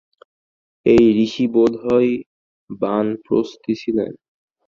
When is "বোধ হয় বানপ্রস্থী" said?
1.53-3.73